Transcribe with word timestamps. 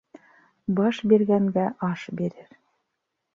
Баш 0.79 1.01
биргәнгә 1.11 1.67
аш 1.89 2.07
бирер. 2.23 2.51